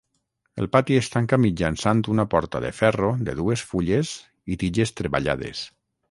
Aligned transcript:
El 0.61 0.67
pati 0.75 0.95
es 0.99 1.09
tanca 1.15 1.37
mitjançant 1.41 1.99
una 2.13 2.25
porta 2.31 2.61
de 2.63 2.71
ferro 2.77 3.09
de 3.27 3.35
dues 3.41 3.65
fulles 3.73 4.13
i 4.55 4.57
tiges 4.65 4.95
treballades. 5.03 5.63